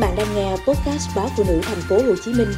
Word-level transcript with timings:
bạn 0.00 0.16
đang 0.16 0.34
nghe 0.34 0.50
podcast 0.50 1.16
báo 1.16 1.28
phụ 1.36 1.44
nữ 1.48 1.60
thành 1.62 1.80
phố 1.88 1.96
Hồ 1.96 2.14
Chí 2.24 2.32
Minh 2.32 2.48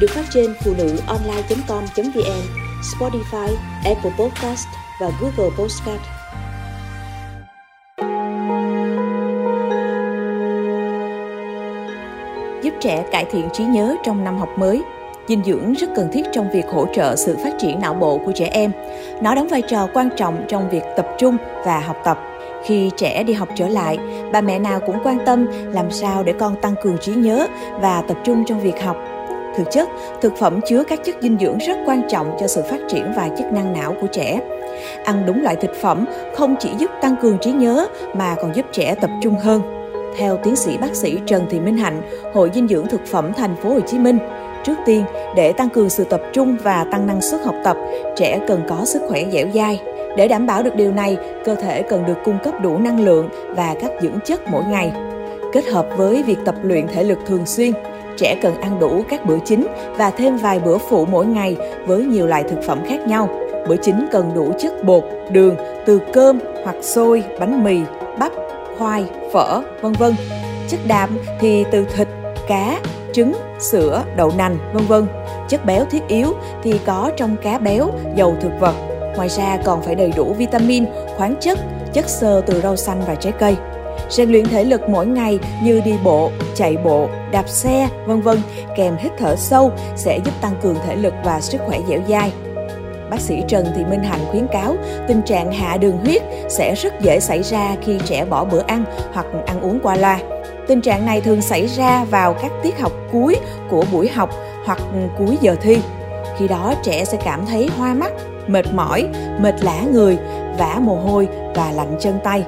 được 0.00 0.10
phát 0.10 0.24
trên 0.30 0.54
phụ 0.64 0.74
nữ 0.78 0.96
online.com.vn, 1.06 2.42
Spotify, 2.82 3.48
Apple 3.84 4.10
Podcast 4.18 4.66
và 5.00 5.10
Google 5.20 5.56
Podcast. 5.58 6.00
Giúp 12.62 12.74
trẻ 12.80 13.04
cải 13.12 13.24
thiện 13.24 13.48
trí 13.52 13.64
nhớ 13.64 13.96
trong 14.04 14.24
năm 14.24 14.38
học 14.38 14.48
mới. 14.58 14.82
Dinh 15.28 15.44
dưỡng 15.44 15.72
rất 15.72 15.90
cần 15.96 16.08
thiết 16.12 16.22
trong 16.32 16.50
việc 16.50 16.64
hỗ 16.72 16.86
trợ 16.94 17.16
sự 17.16 17.36
phát 17.44 17.54
triển 17.58 17.80
não 17.80 17.94
bộ 17.94 18.18
của 18.18 18.32
trẻ 18.32 18.46
em. 18.52 18.72
Nó 19.22 19.34
đóng 19.34 19.48
vai 19.48 19.62
trò 19.62 19.88
quan 19.94 20.08
trọng 20.16 20.44
trong 20.48 20.70
việc 20.70 20.82
tập 20.96 21.06
trung 21.18 21.36
và 21.64 21.80
học 21.80 21.96
tập. 22.04 22.31
Khi 22.64 22.90
trẻ 22.96 23.22
đi 23.22 23.32
học 23.32 23.48
trở 23.54 23.68
lại, 23.68 23.98
bà 24.32 24.40
mẹ 24.40 24.58
nào 24.58 24.80
cũng 24.80 24.96
quan 25.04 25.18
tâm 25.26 25.46
làm 25.72 25.90
sao 25.90 26.22
để 26.22 26.32
con 26.38 26.56
tăng 26.62 26.74
cường 26.82 26.98
trí 26.98 27.14
nhớ 27.14 27.46
và 27.80 28.02
tập 28.08 28.16
trung 28.24 28.44
trong 28.46 28.60
việc 28.60 28.82
học. 28.82 28.96
Thực 29.56 29.70
chất, 29.70 29.88
thực 30.20 30.36
phẩm 30.36 30.60
chứa 30.66 30.84
các 30.84 31.00
chất 31.04 31.16
dinh 31.22 31.38
dưỡng 31.40 31.58
rất 31.58 31.76
quan 31.86 32.02
trọng 32.08 32.36
cho 32.40 32.46
sự 32.46 32.62
phát 32.62 32.80
triển 32.88 33.12
và 33.16 33.28
chức 33.38 33.46
năng 33.52 33.72
não 33.72 33.94
của 34.00 34.06
trẻ. 34.06 34.40
Ăn 35.04 35.22
đúng 35.26 35.42
loại 35.42 35.56
thực 35.56 35.74
phẩm 35.80 36.04
không 36.34 36.56
chỉ 36.60 36.70
giúp 36.78 36.90
tăng 37.00 37.16
cường 37.22 37.38
trí 37.38 37.52
nhớ 37.52 37.86
mà 38.14 38.36
còn 38.42 38.54
giúp 38.54 38.66
trẻ 38.72 38.94
tập 39.00 39.10
trung 39.22 39.34
hơn. 39.34 39.62
Theo 40.18 40.38
tiến 40.42 40.56
sĩ 40.56 40.76
bác 40.76 40.94
sĩ 40.94 41.18
Trần 41.26 41.46
Thị 41.50 41.60
Minh 41.60 41.76
Hạnh, 41.76 42.02
Hội 42.34 42.50
dinh 42.54 42.68
dưỡng 42.68 42.86
thực 42.86 43.06
phẩm 43.06 43.32
thành 43.32 43.56
phố 43.56 43.68
Hồ 43.68 43.80
Chí 43.80 43.98
Minh, 43.98 44.18
trước 44.64 44.74
tiên 44.86 45.04
để 45.36 45.52
tăng 45.52 45.68
cường 45.68 45.90
sự 45.90 46.04
tập 46.04 46.20
trung 46.32 46.56
và 46.62 46.84
tăng 46.90 47.06
năng 47.06 47.20
suất 47.20 47.40
học 47.44 47.54
tập, 47.64 47.76
trẻ 48.16 48.40
cần 48.48 48.62
có 48.68 48.84
sức 48.84 49.02
khỏe 49.08 49.24
dẻo 49.32 49.46
dai, 49.54 49.80
để 50.16 50.28
đảm 50.28 50.46
bảo 50.46 50.62
được 50.62 50.76
điều 50.76 50.92
này, 50.92 51.16
cơ 51.44 51.54
thể 51.54 51.82
cần 51.82 52.06
được 52.06 52.18
cung 52.24 52.38
cấp 52.44 52.54
đủ 52.62 52.78
năng 52.78 53.04
lượng 53.04 53.28
và 53.48 53.74
các 53.80 53.90
dưỡng 54.02 54.18
chất 54.24 54.40
mỗi 54.48 54.64
ngày. 54.64 54.92
Kết 55.52 55.64
hợp 55.66 55.86
với 55.96 56.22
việc 56.22 56.38
tập 56.44 56.54
luyện 56.62 56.86
thể 56.88 57.04
lực 57.04 57.18
thường 57.26 57.46
xuyên, 57.46 57.72
trẻ 58.16 58.36
cần 58.42 58.60
ăn 58.60 58.78
đủ 58.78 59.02
các 59.08 59.24
bữa 59.24 59.38
chính 59.44 59.66
và 59.96 60.10
thêm 60.10 60.36
vài 60.36 60.60
bữa 60.60 60.78
phụ 60.78 61.06
mỗi 61.06 61.26
ngày 61.26 61.56
với 61.86 62.04
nhiều 62.04 62.26
loại 62.26 62.42
thực 62.42 62.62
phẩm 62.62 62.78
khác 62.88 63.06
nhau. 63.06 63.28
Bữa 63.68 63.76
chính 63.76 64.06
cần 64.12 64.30
đủ 64.34 64.52
chất 64.58 64.84
bột, 64.84 65.04
đường 65.30 65.56
từ 65.86 66.00
cơm 66.12 66.38
hoặc 66.64 66.76
xôi, 66.82 67.22
bánh 67.40 67.64
mì, 67.64 67.80
bắp, 68.18 68.32
khoai, 68.78 69.04
phở, 69.32 69.62
vân 69.80 69.92
vân. 69.92 70.14
Chất 70.68 70.80
đạm 70.86 71.18
thì 71.40 71.64
từ 71.70 71.84
thịt, 71.96 72.08
cá, 72.48 72.78
trứng, 73.12 73.32
sữa, 73.58 74.02
đậu 74.16 74.32
nành, 74.38 74.56
vân 74.72 74.84
vân. 74.88 75.06
Chất 75.48 75.66
béo 75.66 75.84
thiết 75.84 76.08
yếu 76.08 76.28
thì 76.62 76.80
có 76.86 77.10
trong 77.16 77.36
cá 77.42 77.58
béo, 77.58 77.90
dầu 78.16 78.36
thực 78.40 78.52
vật, 78.60 78.74
Ngoài 79.16 79.28
ra 79.28 79.58
còn 79.64 79.82
phải 79.82 79.94
đầy 79.94 80.12
đủ 80.16 80.32
vitamin, 80.32 80.84
khoáng 81.16 81.34
chất, 81.40 81.58
chất 81.92 82.08
xơ 82.08 82.42
từ 82.46 82.60
rau 82.60 82.76
xanh 82.76 83.02
và 83.06 83.14
trái 83.14 83.32
cây. 83.38 83.56
Rèn 84.10 84.30
luyện 84.30 84.44
thể 84.44 84.64
lực 84.64 84.88
mỗi 84.88 85.06
ngày 85.06 85.38
như 85.62 85.80
đi 85.84 85.94
bộ, 86.04 86.30
chạy 86.54 86.76
bộ, 86.76 87.08
đạp 87.32 87.48
xe, 87.48 87.88
vân 88.06 88.20
vân, 88.20 88.38
kèm 88.76 88.96
hít 88.96 89.12
thở 89.18 89.36
sâu 89.36 89.72
sẽ 89.96 90.18
giúp 90.24 90.32
tăng 90.40 90.54
cường 90.62 90.76
thể 90.86 90.96
lực 90.96 91.14
và 91.24 91.40
sức 91.40 91.60
khỏe 91.66 91.78
dẻo 91.88 92.00
dai. 92.08 92.32
Bác 93.10 93.20
sĩ 93.20 93.42
Trần 93.48 93.66
Thị 93.76 93.84
Minh 93.84 94.02
Hạnh 94.02 94.20
khuyến 94.30 94.46
cáo 94.46 94.76
tình 95.08 95.22
trạng 95.22 95.52
hạ 95.52 95.76
đường 95.76 95.98
huyết 96.04 96.22
sẽ 96.48 96.74
rất 96.74 97.00
dễ 97.00 97.20
xảy 97.20 97.42
ra 97.42 97.76
khi 97.82 97.98
trẻ 98.04 98.24
bỏ 98.24 98.44
bữa 98.44 98.62
ăn 98.66 98.84
hoặc 99.12 99.26
ăn 99.46 99.60
uống 99.60 99.80
qua 99.82 99.96
loa. 99.96 100.18
Tình 100.68 100.80
trạng 100.80 101.06
này 101.06 101.20
thường 101.20 101.42
xảy 101.42 101.66
ra 101.66 102.04
vào 102.04 102.34
các 102.34 102.52
tiết 102.62 102.80
học 102.80 102.92
cuối 103.12 103.36
của 103.70 103.84
buổi 103.92 104.08
học 104.08 104.30
hoặc 104.64 104.78
cuối 105.18 105.38
giờ 105.40 105.56
thi. 105.62 105.78
Khi 106.38 106.48
đó 106.48 106.74
trẻ 106.82 107.04
sẽ 107.04 107.18
cảm 107.24 107.46
thấy 107.46 107.70
hoa 107.78 107.94
mắt, 107.94 108.12
mệt 108.46 108.74
mỏi, 108.74 109.08
mệt 109.40 109.54
lả 109.62 109.82
người, 109.92 110.18
vã 110.58 110.78
mồ 110.80 110.96
hôi 110.96 111.28
và 111.54 111.72
lạnh 111.72 111.96
chân 112.00 112.18
tay. 112.24 112.44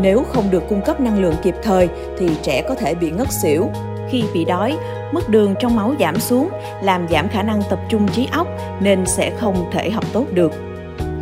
Nếu 0.00 0.24
không 0.32 0.50
được 0.50 0.62
cung 0.68 0.80
cấp 0.80 1.00
năng 1.00 1.22
lượng 1.22 1.34
kịp 1.42 1.54
thời 1.62 1.88
thì 2.18 2.30
trẻ 2.42 2.62
có 2.68 2.74
thể 2.74 2.94
bị 2.94 3.10
ngất 3.10 3.32
xỉu. 3.32 3.68
Khi 4.10 4.24
bị 4.34 4.44
đói, 4.44 4.76
mức 5.12 5.28
đường 5.28 5.54
trong 5.60 5.76
máu 5.76 5.94
giảm 6.00 6.20
xuống, 6.20 6.48
làm 6.82 7.06
giảm 7.10 7.28
khả 7.28 7.42
năng 7.42 7.62
tập 7.70 7.78
trung 7.88 8.08
trí 8.08 8.28
óc 8.32 8.48
nên 8.80 9.06
sẽ 9.06 9.30
không 9.30 9.70
thể 9.72 9.90
học 9.90 10.04
tốt 10.12 10.24
được. 10.32 10.52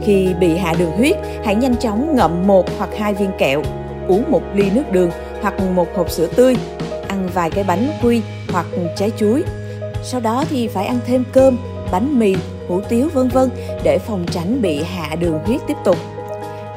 Khi 0.02 0.34
bị 0.40 0.56
hạ 0.56 0.74
đường 0.78 0.90
huyết, 0.90 1.16
hãy 1.44 1.54
nhanh 1.54 1.76
chóng 1.76 2.16
ngậm 2.16 2.46
một 2.46 2.66
hoặc 2.78 2.90
hai 2.98 3.14
viên 3.14 3.30
kẹo, 3.38 3.62
uống 4.08 4.30
một 4.30 4.42
ly 4.54 4.70
nước 4.70 4.92
đường 4.92 5.10
hoặc 5.42 5.54
một 5.74 5.88
hộp 5.96 6.10
sữa 6.10 6.26
tươi, 6.36 6.56
ăn 7.08 7.28
vài 7.34 7.50
cái 7.50 7.64
bánh 7.64 7.88
quy 8.02 8.22
hoặc 8.52 8.66
trái 8.96 9.10
chuối. 9.16 9.42
Sau 10.02 10.20
đó 10.20 10.44
thì 10.50 10.68
phải 10.68 10.86
ăn 10.86 10.98
thêm 11.06 11.24
cơm, 11.32 11.58
bánh 11.92 12.18
mì 12.18 12.36
hủ 12.68 12.80
tiếu 12.88 13.08
vân 13.14 13.28
vân 13.28 13.50
để 13.82 13.98
phòng 13.98 14.24
tránh 14.30 14.62
bị 14.62 14.82
hạ 14.82 15.16
đường 15.16 15.38
huyết 15.44 15.60
tiếp 15.66 15.76
tục. 15.84 15.96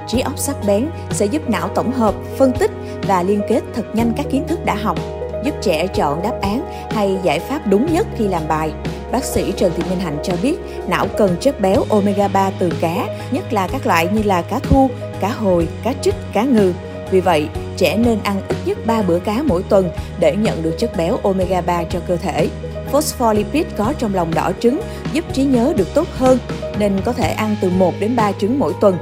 Trí 0.08 0.20
óc 0.20 0.34
sắc 0.38 0.56
bén 0.68 0.88
sẽ 1.12 1.26
giúp 1.26 1.50
não 1.50 1.68
tổng 1.68 1.92
hợp, 1.92 2.16
phân 2.38 2.52
tích 2.52 2.72
và 3.08 3.24
liên 3.24 3.42
kết 3.50 3.62
thật 3.74 3.84
nhanh 3.94 4.14
các 4.18 4.26
kiến 4.32 4.48
thức 4.48 4.66
đã 4.66 4.76
học, 4.76 5.00
giúp 5.46 5.56
trẻ 5.62 5.88
chọn 5.88 6.22
đáp 6.22 6.40
án 6.42 6.62
hay 6.92 7.18
giải 7.24 7.40
pháp 7.40 7.68
đúng 7.68 7.94
nhất 7.94 8.08
khi 8.18 8.28
làm 8.28 8.48
bài. 8.48 8.72
Bác 9.12 9.24
sĩ 9.24 9.54
Trần 9.58 9.72
Thị 9.78 9.84
Minh 9.90 10.00
Hạnh 10.00 10.18
cho 10.24 10.34
biết 10.44 10.56
não 10.88 11.08
cần 11.18 11.36
chất 11.40 11.62
béo 11.62 11.84
omega 11.90 12.28
3 12.28 12.52
từ 12.60 12.74
cá, 12.82 13.08
nhất 13.32 13.54
là 13.54 13.68
các 13.68 13.88
loại 13.88 14.08
như 14.14 14.24
là 14.24 14.42
cá 14.42 14.60
thu, 14.60 14.90
cá 15.20 15.30
hồi, 15.30 15.68
cá 15.84 15.94
trích, 16.02 16.16
cá 16.34 16.44
ngừ. 16.44 16.74
Vì 17.12 17.20
vậy, 17.20 17.48
trẻ 17.78 17.98
nên 17.98 18.20
ăn 18.24 18.42
ít 18.48 18.58
nhất 18.66 18.78
3 18.86 19.02
bữa 19.02 19.20
cá 19.20 19.44
mỗi 19.46 19.64
tuần 19.64 19.90
để 20.20 20.36
nhận 20.36 20.64
được 20.64 20.76
chất 20.78 20.98
béo 20.98 21.18
omega 21.24 21.62
3 21.62 21.84
cho 21.84 22.00
cơ 22.08 22.16
thể. 22.16 22.50
Phospholipid 22.92 23.66
có 23.78 23.94
trong 23.98 24.16
lòng 24.16 24.34
đỏ 24.36 24.52
trứng 24.60 24.82
giúp 25.14 25.26
trí 25.34 25.44
nhớ 25.44 25.74
được 25.78 25.94
tốt 25.94 26.08
hơn 26.18 26.38
nên 26.78 27.02
có 27.06 27.14
thể 27.14 27.30
ăn 27.30 27.56
từ 27.62 27.70
1 27.70 27.94
đến 28.00 28.16
3 28.16 28.32
trứng 28.32 28.60
mỗi 28.60 28.74
tuần. 28.82 28.98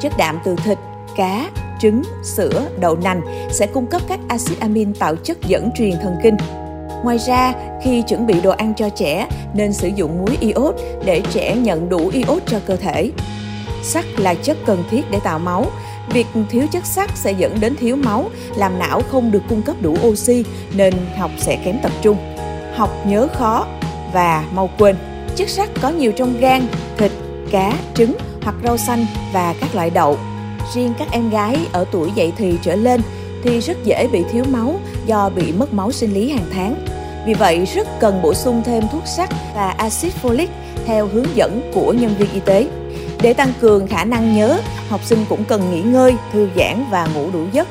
Chất 0.00 0.12
đạm 0.18 0.38
từ 0.44 0.56
thịt, 0.64 0.78
cá, 1.16 1.50
trứng, 1.80 2.02
sữa, 2.22 2.68
đậu 2.80 2.96
nành 2.96 3.20
sẽ 3.50 3.66
cung 3.66 3.86
cấp 3.86 4.02
các 4.08 4.20
axit 4.28 4.60
amin 4.60 4.94
tạo 4.94 5.16
chất 5.16 5.38
dẫn 5.46 5.70
truyền 5.76 5.92
thần 6.02 6.16
kinh. 6.22 6.36
Ngoài 7.04 7.18
ra, 7.18 7.54
khi 7.82 8.02
chuẩn 8.02 8.26
bị 8.26 8.40
đồ 8.40 8.50
ăn 8.50 8.74
cho 8.76 8.88
trẻ 8.88 9.28
nên 9.54 9.72
sử 9.72 9.88
dụng 9.88 10.18
muối 10.18 10.36
iốt 10.40 10.74
để 11.04 11.22
trẻ 11.32 11.56
nhận 11.56 11.88
đủ 11.88 12.08
iốt 12.08 12.42
cho 12.46 12.60
cơ 12.66 12.76
thể. 12.76 13.10
Sắt 13.82 14.04
là 14.18 14.34
chất 14.34 14.56
cần 14.66 14.84
thiết 14.90 15.10
để 15.10 15.20
tạo 15.24 15.38
máu. 15.38 15.66
Việc 16.08 16.26
thiếu 16.50 16.66
chất 16.70 16.86
sắt 16.86 17.10
sẽ 17.14 17.32
dẫn 17.32 17.60
đến 17.60 17.76
thiếu 17.76 17.96
máu, 17.96 18.30
làm 18.56 18.78
não 18.78 19.02
không 19.10 19.30
được 19.30 19.42
cung 19.48 19.62
cấp 19.62 19.76
đủ 19.80 19.96
oxy 20.06 20.44
nên 20.74 20.94
học 21.18 21.30
sẽ 21.38 21.56
kém 21.64 21.78
tập 21.82 21.92
trung 22.02 22.16
học 22.76 22.90
nhớ 23.06 23.28
khó 23.34 23.66
và 24.12 24.44
mau 24.52 24.70
quên. 24.78 24.96
Chất 25.36 25.48
sắt 25.48 25.68
có 25.82 25.88
nhiều 25.88 26.12
trong 26.12 26.40
gan, 26.40 26.66
thịt, 26.98 27.12
cá, 27.50 27.72
trứng 27.94 28.16
hoặc 28.42 28.54
rau 28.64 28.76
xanh 28.76 29.06
và 29.32 29.54
các 29.60 29.74
loại 29.74 29.90
đậu. 29.90 30.18
Riêng 30.74 30.94
các 30.98 31.08
em 31.10 31.30
gái 31.30 31.56
ở 31.72 31.84
tuổi 31.92 32.10
dậy 32.14 32.32
thì 32.36 32.58
trở 32.62 32.74
lên 32.76 33.00
thì 33.42 33.60
rất 33.60 33.84
dễ 33.84 34.08
bị 34.12 34.24
thiếu 34.32 34.44
máu 34.50 34.80
do 35.06 35.30
bị 35.36 35.52
mất 35.52 35.74
máu 35.74 35.92
sinh 35.92 36.14
lý 36.14 36.30
hàng 36.30 36.46
tháng. 36.52 36.86
Vì 37.26 37.34
vậy, 37.34 37.64
rất 37.74 37.88
cần 38.00 38.22
bổ 38.22 38.34
sung 38.34 38.62
thêm 38.64 38.84
thuốc 38.92 39.02
sắt 39.06 39.30
và 39.54 39.68
axit 39.70 40.12
folic 40.22 40.46
theo 40.86 41.06
hướng 41.06 41.36
dẫn 41.36 41.70
của 41.74 41.92
nhân 41.92 42.14
viên 42.18 42.32
y 42.32 42.40
tế. 42.40 42.68
Để 43.22 43.32
tăng 43.32 43.52
cường 43.60 43.86
khả 43.86 44.04
năng 44.04 44.36
nhớ, 44.36 44.60
học 44.88 45.00
sinh 45.04 45.24
cũng 45.28 45.44
cần 45.44 45.70
nghỉ 45.70 45.82
ngơi, 45.82 46.14
thư 46.32 46.48
giãn 46.56 46.84
và 46.90 47.08
ngủ 47.14 47.30
đủ 47.32 47.44
giấc. 47.52 47.68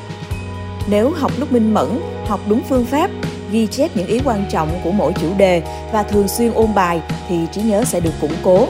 Nếu 0.90 1.10
học 1.10 1.32
lúc 1.38 1.52
minh 1.52 1.74
mẫn, 1.74 2.00
học 2.26 2.40
đúng 2.48 2.60
phương 2.68 2.84
pháp 2.84 3.10
ghi 3.56 3.66
chép 3.66 3.90
những 3.94 4.06
ý 4.06 4.20
quan 4.24 4.44
trọng 4.50 4.68
của 4.84 4.90
mỗi 4.90 5.12
chủ 5.12 5.34
đề 5.36 5.62
và 5.92 6.02
thường 6.02 6.28
xuyên 6.28 6.52
ôn 6.54 6.74
bài 6.74 7.00
thì 7.28 7.36
trí 7.52 7.62
nhớ 7.62 7.84
sẽ 7.84 8.00
được 8.00 8.10
củng 8.20 8.34
cố. 8.42 8.68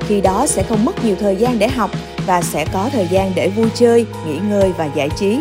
Khi 0.00 0.20
đó 0.20 0.46
sẽ 0.46 0.62
không 0.62 0.84
mất 0.84 1.04
nhiều 1.04 1.16
thời 1.20 1.36
gian 1.36 1.58
để 1.58 1.68
học 1.68 1.90
và 2.26 2.42
sẽ 2.42 2.66
có 2.72 2.88
thời 2.92 3.06
gian 3.06 3.32
để 3.34 3.48
vui 3.48 3.68
chơi, 3.74 4.06
nghỉ 4.26 4.38
ngơi 4.50 4.72
và 4.78 4.88
giải 4.94 5.08
trí. 5.16 5.40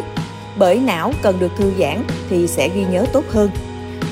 Bởi 0.57 0.79
não 0.79 1.11
cần 1.21 1.39
được 1.39 1.51
thư 1.57 1.71
giãn 1.79 2.03
thì 2.29 2.47
sẽ 2.47 2.69
ghi 2.69 2.85
nhớ 2.91 3.05
tốt 3.13 3.23
hơn. 3.29 3.49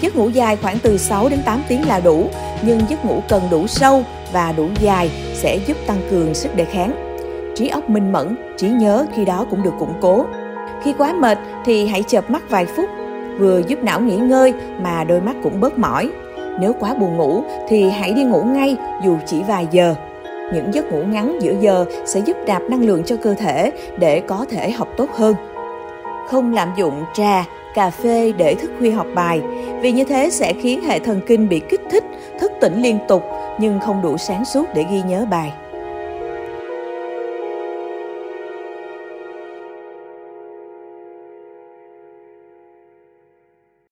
Giấc 0.02 0.16
ngủ 0.16 0.30
dài 0.30 0.56
khoảng 0.56 0.80
từ 0.80 0.98
6 0.98 1.30
đến 1.30 1.40
8 1.46 1.64
tiếng 1.68 1.88
là 1.88 2.00
đủ, 2.00 2.30
nhưng 2.62 2.82
giấc 2.90 3.06
ngủ 3.06 3.22
cần 3.30 3.44
đủ 3.52 3.68
sâu 3.68 4.04
và 4.32 4.52
đủ 4.52 4.68
dài 4.82 5.12
sẽ 5.34 5.60
giúp 5.68 5.78
tăng 5.88 6.02
cường 6.10 6.34
sức 6.34 6.56
đề 6.56 6.66
kháng. 6.66 7.18
Trí 7.56 7.68
óc 7.68 7.90
minh 7.90 8.12
mẫn, 8.12 8.38
trí 8.58 8.68
nhớ 8.68 9.06
khi 9.16 9.26
đó 9.26 9.46
cũng 9.50 9.64
được 9.64 9.74
củng 9.80 9.94
cố. 10.02 10.26
Khi 10.84 10.94
quá 10.98 11.14
mệt 11.14 11.38
thì 11.66 11.88
hãy 11.88 12.04
chợp 12.04 12.30
mắt 12.30 12.50
vài 12.50 12.66
phút 12.66 12.90
vừa 13.40 13.62
giúp 13.68 13.84
não 13.84 14.02
nghỉ 14.02 14.16
ngơi 14.16 14.54
mà 14.80 15.04
đôi 15.04 15.22
mắt 15.22 15.36
cũng 15.44 15.60
bớt 15.62 15.80
mỏi. 15.80 16.10
Nếu 16.60 16.74
quá 16.80 16.94
buồn 16.94 17.18
ngủ 17.18 17.44
thì 17.68 17.90
hãy 17.90 18.14
đi 18.14 18.24
ngủ 18.24 18.44
ngay 18.44 18.76
dù 19.04 19.18
chỉ 19.26 19.44
vài 19.48 19.68
giờ. 19.72 19.96
Những 20.54 20.74
giấc 20.74 20.92
ngủ 20.92 21.04
ngắn 21.04 21.38
giữa 21.42 21.54
giờ 21.60 21.86
sẽ 22.06 22.20
giúp 22.20 22.38
nạp 22.48 22.62
năng 22.62 22.86
lượng 22.86 23.04
cho 23.04 23.16
cơ 23.16 23.34
thể 23.34 23.72
để 24.00 24.20
có 24.20 24.46
thể 24.50 24.72
học 24.72 24.88
tốt 24.98 25.10
hơn. 25.14 25.36
Không 26.28 26.54
lạm 26.54 26.70
dụng 26.78 27.04
trà, 27.14 27.46
cà 27.76 27.90
phê 27.90 28.34
để 28.38 28.56
thức 28.56 28.72
khuya 28.80 28.92
học 28.92 29.08
bài, 29.16 29.42
vì 29.82 29.92
như 29.92 30.04
thế 30.04 30.30
sẽ 30.30 30.54
khiến 30.54 30.82
hệ 30.82 31.00
thần 31.00 31.22
kinh 31.28 31.50
bị 31.50 31.62
kích 31.70 31.82
thích, 31.92 32.04
thức 32.40 32.52
tỉnh 32.62 32.82
liên 32.82 33.00
tục 33.08 33.24
nhưng 33.60 33.80
không 33.80 34.02
đủ 34.02 34.18
sáng 34.18 34.46
suốt 34.46 34.66
để 34.74 34.86
ghi 34.92 35.02
nhớ 35.02 35.26
bài. 35.30 35.54